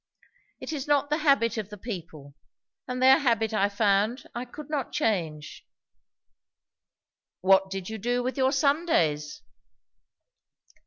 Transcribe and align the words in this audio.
"It 0.59 0.73
is 0.73 0.87
not 0.87 1.11
the 1.11 1.19
habit 1.19 1.59
of 1.59 1.69
the 1.69 1.77
people. 1.77 2.33
And 2.87 3.03
their 3.03 3.19
habit, 3.19 3.53
I 3.53 3.69
found, 3.69 4.25
I 4.33 4.45
could 4.45 4.67
not 4.67 4.91
change." 4.91 5.63
"What 7.41 7.69
did 7.69 7.87
you 7.87 7.99
do 7.99 8.23
with 8.23 8.35
your 8.35 8.51
Sundays?" 8.51 9.43